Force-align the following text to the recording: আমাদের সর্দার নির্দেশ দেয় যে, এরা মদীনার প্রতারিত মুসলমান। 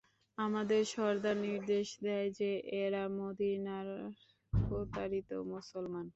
আমাদের 0.37 0.81
সর্দার 0.93 1.37
নির্দেশ 1.45 1.87
দেয় 2.05 2.27
যে, 2.39 2.51
এরা 2.81 3.03
মদীনার 3.19 3.87
প্রতারিত 4.69 5.29
মুসলমান। 5.51 6.05